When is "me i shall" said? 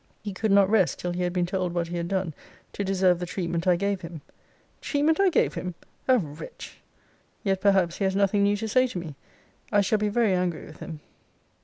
8.97-9.99